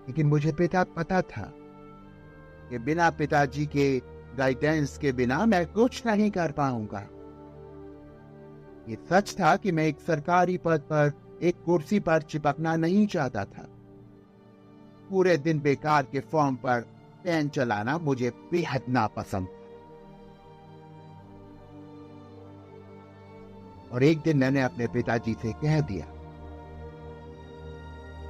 लेकिन 0.08 0.26
मुझे 0.26 0.52
पिता 0.52 0.84
पता 0.84 1.22
था 1.22 1.52
कि 2.70 2.78
बिना 2.78 3.10
पिताजी 3.10 3.66
के 3.66 4.02
गाइडेंस 4.36 4.98
के 4.98 5.12
बिना 5.12 5.46
मैं 5.46 5.72
कुछ 5.72 6.06
नहीं 6.06 6.30
कर 6.30 6.52
पाऊँगा। 6.52 7.06
ये 8.88 8.98
सच 9.10 9.40
था 9.40 9.56
कि 9.56 9.72
मैं 9.72 9.84
एक 9.84 10.00
सरकारी 10.00 10.58
पद 10.58 10.80
पर, 10.80 11.12
एक 11.42 11.62
कुर्सी 11.64 12.00
पर 12.00 12.22
चिपकना 12.22 12.76
नहीं 12.76 13.06
चाहता 13.06 13.44
था। 13.44 13.66
पूरे 15.10 15.36
दिन 15.36 15.60
बेकार 15.60 16.06
के 16.12 16.20
फॉर्म 16.20 16.56
पर 16.56 17.01
पेन 17.24 17.48
चलाना 17.48 17.98
मुझे 17.98 18.30
बेहद 18.52 18.82
नापसंद। 18.88 19.48
और 23.92 24.02
एक 24.02 24.18
दिन 24.18 24.38
मैंने 24.38 24.62
अपने 24.62 24.86
पिताजी 24.86 25.34
से 25.42 25.52
कह 25.52 25.80
दिया 25.80 26.06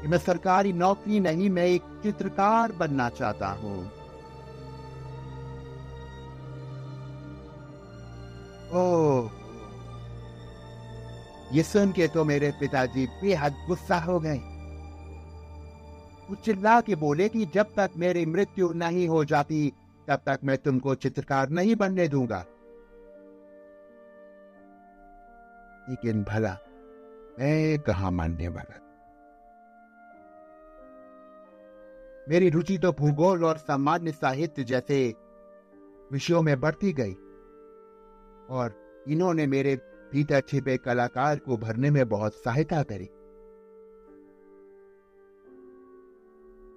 कि 0.02 0.08
मैं 0.08 0.18
सरकारी 0.18 0.72
नौकरी 0.72 1.20
नहीं, 1.20 1.50
मैं 1.50 1.64
एक 1.64 1.82
चित्रकार 2.02 2.72
बनना 2.72 3.08
चाहता 3.08 3.48
हूँ। 3.48 3.90
ओ 8.74 9.28
ये 11.52 11.62
सुन 11.62 11.92
के 11.92 12.08
तो 12.08 12.24
मेरे 12.24 12.50
पिताजी 12.60 13.06
बेहद 13.22 13.56
गुस्सा 13.68 13.98
हो 13.98 14.18
गए। 14.20 14.51
चिल्ला 16.34 16.80
के 16.80 16.94
बोले 16.94 17.28
कि 17.28 17.46
जब 17.46 17.66
तक 17.76 17.90
मेरी 17.96 18.26
मृत्यु 18.26 18.72
नहीं 18.72 19.08
हो 19.08 19.24
जाती, 19.24 19.72
तब 20.08 20.22
तक 20.26 20.38
मैं 20.44 20.58
तुमको 20.58 20.94
चित्रकार 20.94 21.48
नहीं 21.48 21.76
बनने 21.76 22.08
दूँगा। 22.08 22.44
लेकिन 25.88 26.22
भला, 26.22 26.56
मैं 27.38 27.78
कहा 27.78 28.10
मानने 28.10 28.48
वाला? 28.48 28.78
मेरी 32.28 32.50
रुचि 32.50 32.78
तो 32.78 32.92
भूगोल 32.92 33.44
और 33.44 33.56
सामान्य 33.56 34.12
साहित्य 34.12 34.64
जैसे 34.64 35.14
विषयों 36.12 36.42
में 36.42 36.60
बढ़ती 36.60 36.92
गई, 36.92 37.12
और 38.50 38.74
इन्होंने 39.08 39.46
मेरे 39.46 39.76
भीतर 40.12 40.40
छिपे 40.40 40.76
कलाकार 40.76 41.38
को 41.38 41.56
भरने 41.56 41.90
में 41.90 42.08
बहुत 42.08 42.34
सहायता 42.34 42.82
करी। 42.82 43.08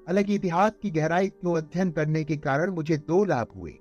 हालाँकि 0.08 0.36
इतिहास 0.36 0.72
की 0.82 0.92
गहराई 0.92 1.30
को 1.30 1.54
अध्ययन 1.54 1.92
करने 1.92 2.24
के 2.24 2.38
कारण 2.38 2.72
मुझे 2.72 2.98
दो 2.98 3.26
लाभ 3.26 3.48
हुए। 3.56 3.72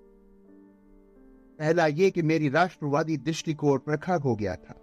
पहला 1.59 1.87
ये 1.87 2.11
कि 2.11 2.23
मेरी 2.23 2.49
राष्ट्रवादी 2.49 3.17
दृष्टिकोण 3.17 3.79
प्रखर 3.79 4.21
हो 4.21 4.37
गया 4.37 4.57
था। 4.57 4.75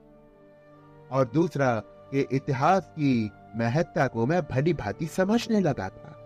और 1.11 1.31
दूसरा 1.33 1.79
कि 1.85 2.27
इतिहास 2.31 2.85
की 2.85 3.31
महत्ता 3.55 4.07
को 4.07 4.25
मैं 4.25 4.41
भली 4.41 4.73
भांति 4.73 5.05
समझने 5.05 5.59
लगा 5.59 5.89
था। 5.89 6.17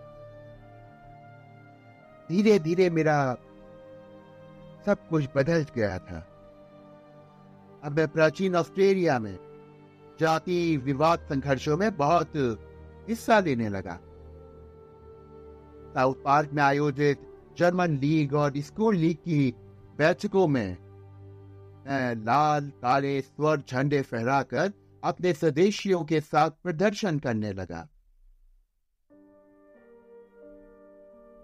धीरे 2.30 2.60
धीरे 2.60 2.90
मेरा 2.90 3.38
सब 4.86 5.08
कुछ 5.10 5.30
बदल 5.36 5.66
गया 5.76 6.00
था। 6.00 6.28
अब 7.84 7.92
मैं 7.92 8.08
प्राचीन 8.08 8.56
ऑस्ट्रेलिया 8.56 9.20
में 9.20 9.38
जाति 10.20 10.78
विवाद 10.78 11.20
संघर्षों 11.20 11.78
में 11.78 11.98
बहुत 11.98 12.32
हिस्सा 13.10 13.40
लेने 13.40 13.70
लगा। 13.70 14.00
साउथ 15.96 16.16
पार्क 16.24 16.50
में 16.54 16.62
आयोजित 16.64 17.20
जर्मन 17.58 17.98
लीग 17.98 18.34
और 18.36 18.58
स्कूल 18.62 18.96
लीग 18.98 19.18
की 19.18 19.54
बैठकों 19.98 20.48
में 20.48 20.78
लाल, 22.20 22.70
काले, 22.82 23.20
स्वर, 23.22 23.62
झंडे 23.62 24.02
फहराकर 24.02 24.72
अपने 25.04 25.34
स्वदेशियों 25.34 26.04
के 26.06 26.20
साथ 26.22 26.50
प्रदर्शन 26.64 27.20
करने 27.20 27.52
लगा। 27.54 27.88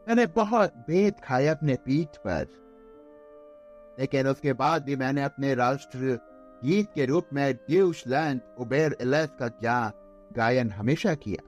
मैंने 0.08 0.25
बहुत 0.36 0.74
भेद 0.88 1.20
खाए 1.24 1.48
अपने 1.48 1.75
पीठ 1.86 2.17
पर, 2.17 2.48
लेकिन 4.00 4.27
उसके 4.27 4.53
बाद 4.53 4.84
भी 4.84 4.96
मैंने 4.96 5.24
अपने 5.24 5.53
राष्ट्र 5.55 6.17
गीत 6.63 6.88
के 6.96 7.05
रूप 7.05 7.27
में 7.34 7.53
ड्यूशलैंड 7.55 8.41
उबेर 8.60 8.98
एलेस 9.01 9.29
का 9.41 9.48
गायन 10.31 10.72
हमेशा 10.72 11.13
किया। 11.15 11.48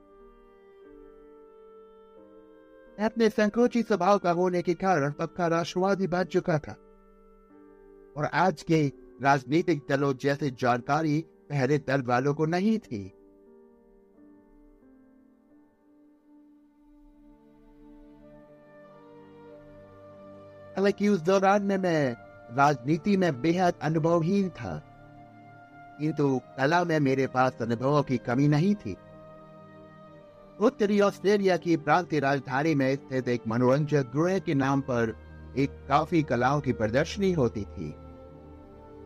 अपने 2.99 3.29
संकोची 3.29 3.83
स्वभाव 3.83 4.17
का 4.17 4.31
होने 4.31 4.61
के 4.61 4.73
कारण 4.73 5.11
पक्का 5.11 5.47
राष्ट्रवादी 5.47 6.07
बन 6.07 6.23
चुका 6.23 6.59
था। 6.59 6.71
और 8.17 8.25
आज 8.33 8.63
के 8.63 8.91
राजनीतिक 9.21 9.81
दलों 9.89 10.13
जैसे 10.13 10.51
जानकारी 10.51 11.25
पहले 11.49 11.77
दल 11.77 12.01
वालों 12.01 12.33
को 12.33 12.45
नहीं 12.45 12.79
थी। 12.79 13.13
हालाँकि 20.77 21.07
उस 21.07 21.21
दौरान 21.21 21.63
में 21.63 21.77
मैं 21.77 22.15
राजनीति 22.55 23.17
में 23.17 23.41
बेहद 23.41 23.73
अनुभवहीन 23.81 24.49
था। 24.49 24.89
किंतु 25.99 26.41
कला 26.57 26.83
में 26.83 26.99
मेरे 26.99 27.27
पास 27.27 27.57
अनुभवों 27.61 28.03
की 28.03 28.17
कमी 28.17 28.47
नहीं 28.47 28.75
थी। 28.75 28.97
उत्तरी 30.61 30.99
ऑस्ट्रेलिया 31.01 31.57
की 31.57 31.77
प्रांतीय 31.77 32.19
राजधानी 32.19 32.75
में 32.75 32.95
स्थित 32.95 33.27
एक 33.27 33.41
मनोरंजक 33.47 34.11
गृह 34.15 34.39
के 34.39 34.53
नाम 34.53 34.81
पर 34.81 35.17
एक 35.57 35.69
काफ़ी 35.69 36.23
कलाओं 36.23 36.61
की 36.61 36.73
प्रदर्शनी 36.73 37.31
होती 37.31 37.61
थी। 37.61 37.91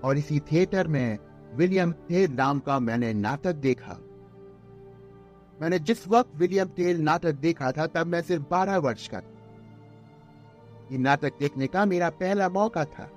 और 0.03 0.17
इसी 0.17 0.39
थिएटर 0.39 0.87
में 0.87 1.17
विलियम 1.53 1.91
टेल 1.91 2.31
नाम 2.31 2.59
का 2.59 2.79
मैंने 2.79 3.13
नाटक 3.13 3.53
देखा। 3.53 3.97
मैंने 5.61 5.79
जिस 5.79 6.07
वक्त 6.07 6.29
विलियम 6.35 6.67
टेल 6.67 7.01
नाटक 7.01 7.31
देखा 7.31 7.71
था, 7.71 7.87
तब 7.87 8.07
मैं 8.07 8.21
सिर्फ़ 8.21 8.43
बारह 8.51 8.77
वर्ष 8.77 9.07
का 9.07 9.19
था। 9.19 9.33
ये 10.91 10.97
नाटक 10.97 11.33
देखने 11.39 11.67
का 11.67 11.85
मेरा 11.85 12.09
पहला 12.09 12.49
मौका 12.49 12.85
था। 12.85 13.09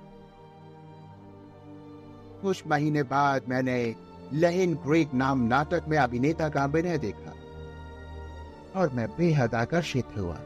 कुछ 2.41 2.63
महीने 2.67 3.03
बाद 3.03 3.41
मैंने 3.49 3.95
लहिन 4.33 4.73
ग्रेक 4.73 5.13
नाम 5.13 5.47
नाटक 5.47 5.83
में 5.87 5.97
अभिनेता 5.97 6.49
का 6.49 6.63
अभिनय 6.63 6.97
देखा। 6.97 7.33
और 8.75 8.89
मैं 8.89 9.07
बेहद 9.17 9.55
आकर्षित 9.55 10.17
हुआ। 10.17 10.37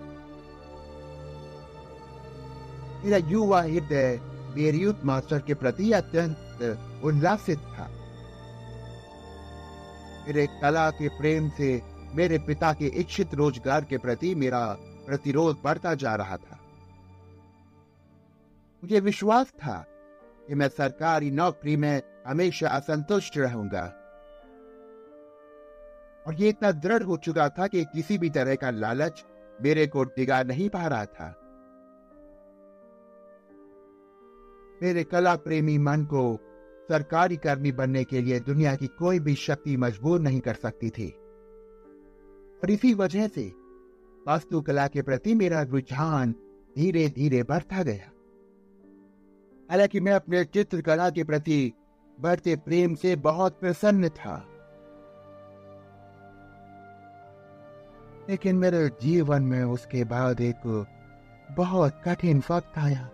मेरा 3.03 3.17
युवा 3.17 3.61
हृदय 3.61 4.19
बेरियुत 4.55 5.01
मास्टर 5.05 5.39
के 5.39 5.53
प्रति 5.53 5.91
अत्यंत 5.91 7.01
उल्लासित 7.03 7.59
था। 7.59 7.89
मेरे 10.27 10.47
कला 10.61 10.89
के 10.89 11.07
प्रेम 11.07 11.49
से 11.49 11.81
मेरे 12.15 12.37
पिता 12.39 12.73
के 12.73 12.85
इच्छित 12.85 13.33
रोज़गार 13.33 13.83
के 13.83 13.97
प्रति 13.97 14.35
मेरा 14.35 14.65
प्रतिरोध 15.05 15.57
बढ़ता 15.63 15.93
जा 15.93 16.15
रहा 16.15 16.37
था। 16.37 16.59
मुझे 18.83 18.99
विश्वास 18.99 19.47
था 19.47 19.77
कि 20.47 20.55
मैं 20.55 20.67
सरकारी 20.67 21.31
नौकरी 21.31 21.75
में 21.75 22.01
हमेशा 22.27 22.69
असंतुष्ट 22.69 23.37
रहूँगा। 23.37 24.04
और 26.27 26.35
ये 26.35 26.49
इतना 26.49 26.71
दृढ़ 26.71 27.03
हो 27.03 27.17
चुका 27.17 27.49
था 27.49 27.67
कि 27.67 27.83
किसी 27.83 28.17
भी 28.17 28.29
तरह 28.29 28.55
का 28.55 28.69
लालच 28.69 29.25
मेरे 29.61 29.87
को 29.87 30.03
डिगा 30.03 30.43
नहीं 30.43 30.69
पा 30.69 30.87
रहा 30.87 31.05
था। 31.05 31.41
मेरे 34.83 35.03
कला 35.03 35.35
प्रेमी 35.35 35.77
मन 35.77 36.05
को 36.05 36.39
सरकारी 36.89 37.37
कर्मी 37.37 37.71
बनने 37.71 38.03
के 38.03 38.21
लिए 38.21 38.39
दुनिया 38.39 38.75
की 38.75 38.87
कोई 38.87 39.19
भी 39.19 39.35
शक्ति 39.35 39.77
मजबूर 39.77 40.19
नहीं 40.19 40.39
कर 40.39 40.53
सकती 40.53 40.89
थी। 40.89 41.09
और 42.63 42.71
इसी 42.71 42.93
वजह 42.93 43.27
से 43.27 43.53
वास्तुकला 44.27 44.87
के 44.87 45.01
प्रति 45.01 45.35
मेरा 45.35 45.61
रुझान 45.61 46.31
धीरे 46.75 47.09
धीरे 47.09 47.43
बढ़ता 47.43 47.83
गया। 47.83 48.11
हालाँकि 49.71 49.99
मैं 49.99 50.11
अपने 50.11 50.45
चित्रकला 50.45 51.09
के 51.09 51.23
प्रति 51.23 51.73
बढ़ते 52.19 52.55
प्रेम 52.55 52.95
से 52.95 53.15
बहुत 53.15 53.59
प्रसन्न 53.59 54.09
था। 54.09 54.54
लेकिन 58.29 58.55
मेरे 58.55 58.89
जीवन 58.89 59.43
में 59.43 59.63
उसके 59.63 60.03
बाद 60.03 60.41
एक 60.41 60.87
बहुत 61.51 62.01
कठिन 62.05 62.43
वक्त 62.51 62.77
आया। 62.77 63.09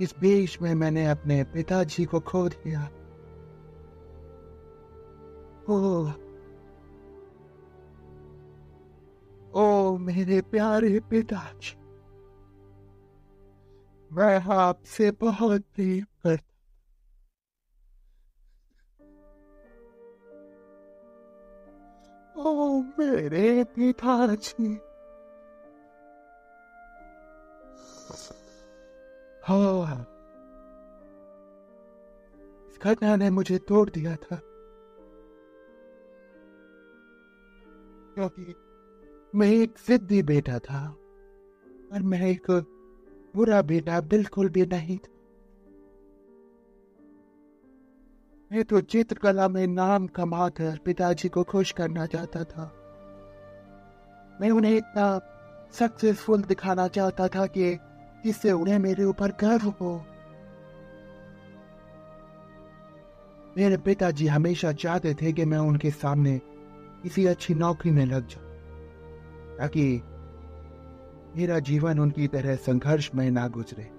इस 0.00 0.14
बीच 0.20 0.62
में 0.62 0.74
मैंने 0.74 1.06
अपने 1.06 1.44
पिताजी 1.44 2.04
को 2.04 2.20
खो 2.20 2.48
दिया। 2.48 2.90
ओ, 5.68 6.10
ओ 9.54 9.96
मेरे 9.96 10.40
प्यारे 10.40 11.00
पिताजी 11.00 11.80
मैं 14.12 14.40
आपसे 14.40 15.10
बहुत 15.10 15.60
प्रेम 15.60 16.04
करता 16.24 16.49
मेरे 23.00 23.64
पिताजी 23.64 24.78
हाँ 29.44 30.06
घटना 32.82 33.16
ने 33.16 33.30
मुझे 33.30 33.58
तोड़ 33.58 33.90
दिया 33.90 34.16
था 34.16 34.40
क्योंकि 38.14 38.54
मैं 39.34 39.48
एक 39.48 39.78
सिद्धि 39.78 40.22
बेटा 40.22 40.58
था 40.58 40.88
और 41.92 42.02
मैं 42.02 42.20
एक 42.22 42.50
बुरा 43.36 43.62
बेटा 43.62 44.00
बिल्कुल 44.00 44.48
भी 44.48 44.66
नहीं 44.66 44.98
था 44.98 45.20
मैं 48.52 48.64
तो 48.64 48.80
चित्रकला 48.80 49.48
में 49.48 49.66
नाम 49.66 50.06
कमाकर 50.06 50.78
पिताजी 50.78 51.28
को 51.28 51.42
खुश 51.42 51.72
करना 51.72 52.06
चाहता 52.06 52.44
था 52.44 52.79
मैं 54.40 54.50
उन्हें 54.50 54.76
इतना 54.76 55.06
सक्सेसफुल 55.72 56.42
दिखाना 56.42 56.86
चाहता 56.88 57.28
था 57.28 57.46
कि 57.46 57.74
जिससे 58.24 58.52
उन्हें 58.52 58.78
मेरे 58.78 59.04
ऊपर 59.04 59.30
गर्व 59.40 59.68
हो। 59.80 59.92
मेरे 63.58 63.76
पिताजी 63.76 64.26
हमेशा 64.26 64.72
चाहते 64.72 65.14
थे 65.14 65.32
कि 65.32 65.44
मैं 65.44 65.58
उनके 65.58 65.90
सामने 65.90 66.40
किसी 67.02 67.26
अच्छी 67.26 67.54
नौकरी 67.54 67.90
में 67.90 68.04
लग 68.06 68.26
जाऊँ, 68.26 68.48
ताकि 69.58 70.02
मेरा 71.36 71.58
जीवन 71.58 71.98
उनकी 71.98 72.28
तरह 72.28 72.56
संघर्ष 72.56 73.10
में 73.14 73.30
ना 73.30 73.46
गुजरे। 73.48 73.90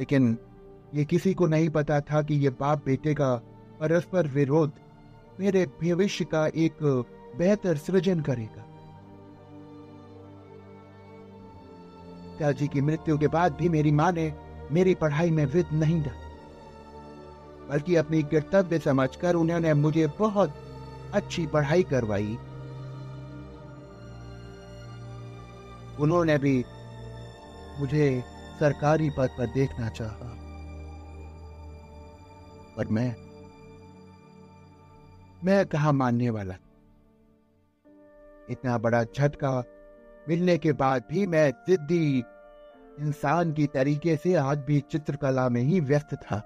लेकिन 0.00 0.36
ये 0.94 1.04
किसी 1.04 1.34
को 1.34 1.46
नहीं 1.46 1.68
पता 1.70 2.00
था 2.00 2.22
कि 2.22 2.34
ये 2.34 2.50
बाप 2.50 2.84
बेटे 2.84 3.14
का 3.14 3.34
परस्पर 3.80 4.26
विरोध 4.26 4.72
मेरे 5.42 5.66
भविष्य 5.66 6.24
का 6.24 6.46
एक 6.46 6.76
बेहतर 7.38 7.76
सृजन 7.76 8.20
करेगा। 8.20 8.64
पिताजी 12.32 12.68
की 12.68 12.80
मृत्यु 12.80 13.18
के 13.18 13.28
बाद 13.28 13.52
भी 13.52 13.68
मेरी 13.68 13.92
माँ 13.92 14.12
ने 14.12 14.34
मेरी 14.72 14.94
पढ़ाई 14.94 15.30
में 15.30 15.46
विद 15.46 15.66
नहीं 15.72 16.02
डाला 16.02 16.30
बल्कि 17.68 17.96
अपनी 17.96 18.22
कर्तव्य 18.22 18.78
समझकर 18.78 19.34
उन्होंने 19.34 19.74
मुझे 19.74 20.06
बहुत 20.06 20.54
अच्छी 21.14 21.46
पढ़ाई 21.46 21.82
करवाई। 21.82 22.38
उन्होंने 26.00 26.38
भी 26.38 26.64
मुझे 27.80 28.24
सरकारी 28.60 29.10
पद 29.10 29.28
पर 29.38 29.46
देखना 29.46 29.88
चाहा। 29.88 30.30
पर 32.76 32.86
मैं 32.86 33.31
मैं 35.44 35.66
कहा 35.66 35.92
मानने 35.92 36.30
वाला 36.30 36.54
इतना 38.50 38.78
बड़ा 38.78 39.04
झटका 39.04 39.64
मिलने 40.28 40.58
के 40.58 40.72
बाद 40.72 41.04
भी 41.10 41.26
मैं 41.26 41.50
जिद्दी 41.50 42.18
इंसान 43.00 43.52
की 43.52 43.66
तरीके 43.66 44.16
से 44.16 44.34
आज 44.34 44.58
भी 44.58 44.80
चित्रकला 44.80 45.48
में 45.48 45.62
ही 45.62 45.80
व्यस्त 45.80 46.14
था। 46.14 46.36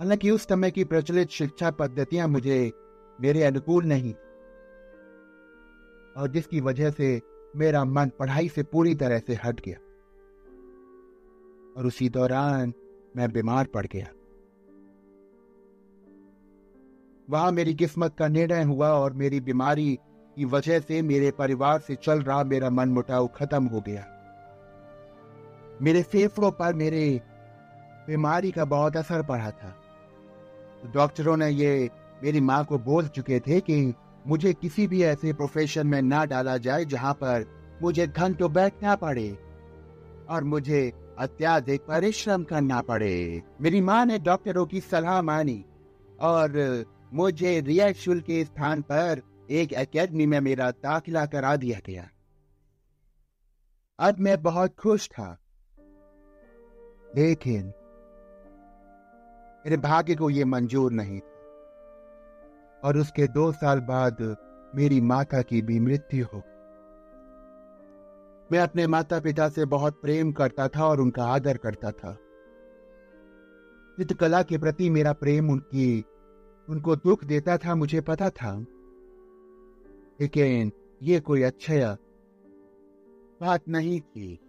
हालाँकि 0.00 0.30
उस 0.30 0.48
समय 0.48 0.70
की 0.70 0.84
प्रचलित 0.84 1.28
शिक्षा 1.28 1.70
पद्धतियाँ 1.70 2.28
मुझे, 2.28 2.72
मेरे 3.20 3.44
अनुकूल 3.44 3.84
नहीं 3.84 4.14
और 6.16 6.28
जिसकी 6.28 6.60
वजह 6.60 6.90
से 6.90 7.20
मेरा 7.56 7.84
मन 7.84 8.10
पढ़ाई 8.18 8.48
से 8.48 8.62
पूरी 8.62 8.94
तरह 8.94 9.18
से 9.18 9.34
हट 9.34 9.60
गया। 9.60 9.78
और 11.76 11.86
उसी 11.86 12.08
दौरान 12.08 12.72
मैं 13.16 13.32
बीमार 13.32 13.66
पड़ 13.66 13.86
गया। 13.86 14.06
वहाँ 17.30 17.52
मेरी 17.52 17.74
किस्मत 17.74 18.14
का 18.18 18.28
निर्णय 18.28 18.62
हुआ 18.62 18.88
और 18.88 19.12
मेरी 19.12 19.40
बीमारी 19.40 19.98
की 20.36 20.44
वजह 20.44 20.80
से 20.80 21.02
मेरे 21.02 21.30
परिवार 21.30 21.80
से 21.80 21.94
चल 21.94 22.22
रहा 22.22 22.44
मेरा 22.44 22.70
मन 22.70 22.88
मुटाव 22.88 23.26
खत्म 23.26 23.64
हो 23.64 23.80
गया। 23.80 24.04
मेरे 25.82 26.02
फेफड़ों 26.02 26.50
पर 26.50 26.74
मेरे 26.74 27.20
बीमारी 28.06 28.50
का 28.50 28.64
बहुत 28.64 28.96
असर 28.96 29.22
पड़ा 29.22 29.50
था। 29.50 29.74
डॉक्टरों 30.94 31.36
ने 31.36 31.48
ये 31.48 31.90
मेरी 32.22 32.40
माँ 32.40 32.64
को 32.64 32.78
बोल 32.78 33.08
चुके 33.08 33.40
थे 33.40 33.60
कि 33.60 33.94
मुझे 34.26 34.52
किसी 34.52 34.86
भी 34.86 35.02
ऐसे 35.02 35.32
प्रोफेशन 35.32 35.86
में 35.86 36.02
ना 36.02 36.24
डाला 36.24 36.56
जाए 36.56 36.84
जहाँ 36.84 37.14
पर 37.14 37.46
मुझे 37.82 38.06
घंटों 38.06 38.52
बैठना 38.52 38.94
पड़े 38.96 39.38
और 40.30 40.44
मुझे 40.44 40.92
अत्याधिक 41.18 41.80
परिश्रम 41.80 42.44
करना 42.44 42.80
पड़े। 42.80 43.42
मेरी 43.60 43.80
माँ 43.80 44.06
ने 44.06 44.18
डॉक्टरों 44.18 44.66
की 44.66 44.80
सलाह 44.80 45.22
मानी 45.22 45.64
और 46.20 46.52
मुझे 47.14 47.60
रिया 47.60 47.92
के 48.20 48.44
स्थान 48.44 48.82
पर 48.82 49.22
एक 49.50 49.72
एकेडमी 49.72 50.26
में 50.26 50.40
मेरा 50.40 50.70
दाखिला 50.70 51.26
करा 51.26 51.56
दिया 51.56 51.80
गया। 51.86 52.10
अब 53.98 54.18
मैं 54.18 54.42
बहुत 54.42 54.74
खुश 54.74 55.08
था। 55.08 55.38
लेकिन 57.16 57.66
मेरे 59.66 59.76
भाग्य 59.76 60.14
को 60.14 60.30
यह 60.30 60.46
मंजूर 60.46 60.92
नहीं 60.92 61.20
था। 61.20 61.34
और 62.84 62.96
उसके 62.96 63.26
दो 63.26 63.52
साल 63.52 63.80
बाद 63.80 64.36
मेरी 64.74 65.00
माता 65.00 65.42
की 65.42 65.62
भी 65.62 65.80
मृत्यु 65.80 66.26
हो 66.34 66.42
गई। 66.46 66.50
मैं 68.52 68.62
अपने 68.62 68.86
माता 68.86 69.20
पिता 69.20 69.48
से 69.48 69.64
बहुत 69.64 70.02
प्रेम 70.02 70.32
करता 70.32 70.68
था 70.68 70.86
और 70.86 71.00
उनका 71.00 71.24
आदर 71.24 71.56
करता 71.56 71.90
था। 71.90 72.14
चित्रकला 73.96 74.42
के 74.42 74.58
प्रति 74.58 74.90
मेरा 74.90 75.12
प्रेम 75.12 75.50
उनकी 75.50 76.04
उनको 76.68 76.96
दुख 76.96 77.24
देता 77.24 77.56
था, 77.56 77.74
मुझे 77.74 78.00
पता 78.00 78.30
था। 78.30 78.66
लेकिन 80.20 80.72
ये 81.02 81.20
कोई 81.20 81.42
अच्छा 81.42 81.96
बात 83.40 83.60
नहीं 83.68 84.00
थी। 84.00 84.40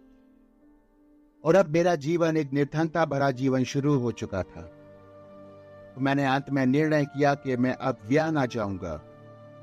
और 1.44 1.54
अब 1.54 1.68
मेरा 1.68 1.94
जीवन 1.94 2.36
एक 2.36 2.52
निर्धनता 2.52 3.04
भरा 3.04 3.30
जीवन 3.30 3.64
शुरू 3.64 3.98
हो 3.98 4.12
चुका 4.12 4.42
था। 4.42 4.62
तो 5.94 6.00
मैंने 6.00 6.24
अंत 6.24 6.50
में 6.50 6.66
निर्णय 6.66 7.04
किया 7.04 7.34
कि 7.34 7.56
मैं 7.56 7.74
अब 7.74 7.98
व्याना 8.06 8.46
जाऊँगा। 8.46 9.02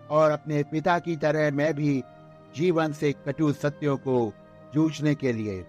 और 0.09 0.31
अपने 0.31 0.63
पिता 0.63 0.99
की 0.99 1.15
तरह 1.15 1.51
मैं 1.51 1.73
भी 1.73 2.03
जीवन 2.55 2.91
से 2.91 3.11
कटु 3.11 3.53
सत्यों 3.53 3.97
को 3.97 4.33
जूझने 4.73 5.15
के 5.15 5.33
लिए 5.33 5.65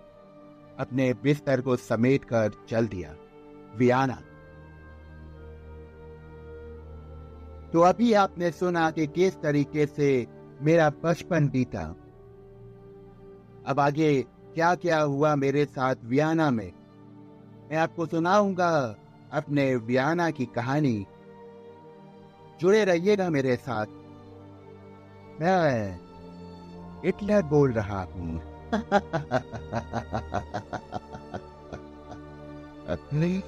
अपने 0.79 1.15
बिस्तर 1.15 1.61
को 1.61 1.77
समेट 1.77 2.25
कर 2.25 2.51
चल 2.69 2.87
दिया। 2.87 3.17
वियाना 3.77 4.23
तो 7.75 7.81
अभी 7.81 8.13
आपने 8.13 8.51
सुना 8.51 8.91
कि 8.91 9.07
किस 9.07 9.41
तरीके 9.41 9.87
से 9.87 10.27
मेरा 10.63 10.93
बचपन 11.05 11.49
बीता। 11.49 11.97
अब 13.67 13.81
आगे 13.81 14.23
क्या 14.23 14.75
क्या 14.75 15.01
हुआ 15.01 15.35
मेरे 15.35 15.65
साथ 15.65 15.95
वियाना 16.05 16.51
में? 16.51 16.73
मैं 17.71 17.77
आपको 17.77 18.07
सुनाऊँगा 18.07 18.97
अपने 19.33 19.77
वियाना 19.77 20.31
की 20.31 20.47
कहानी। 20.47 21.07
जुड़े 22.61 22.85
रहिएगा 22.85 23.31
मेरे 23.31 23.57
साथ। 23.57 23.87
मैं 25.41 26.01
हिटलर 27.05 27.43
बोल 27.43 27.73
रहा 27.73 28.03
हूँ। 28.03 28.43
नहीं 33.15 33.43